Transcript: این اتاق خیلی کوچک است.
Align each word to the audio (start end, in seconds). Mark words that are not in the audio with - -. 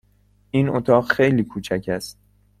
این 0.51 0.69
اتاق 0.69 1.11
خیلی 1.11 1.43
کوچک 1.43 1.85
است. 1.87 2.17